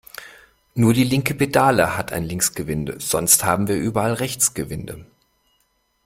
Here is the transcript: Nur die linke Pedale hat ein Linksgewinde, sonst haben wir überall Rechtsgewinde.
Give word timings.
Nur 0.73 0.95
die 0.95 1.03
linke 1.03 1.35
Pedale 1.35 1.95
hat 1.95 2.11
ein 2.11 2.23
Linksgewinde, 2.23 2.99
sonst 2.99 3.43
haben 3.43 3.67
wir 3.67 3.75
überall 3.75 4.13
Rechtsgewinde. 4.13 5.05